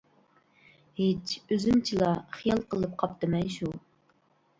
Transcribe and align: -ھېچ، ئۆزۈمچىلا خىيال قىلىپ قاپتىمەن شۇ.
-ھېچ، 0.99 1.33
ئۆزۈمچىلا 1.49 2.13
خىيال 2.37 2.63
قىلىپ 2.73 2.97
قاپتىمەن 3.03 3.53
شۇ. 3.57 3.71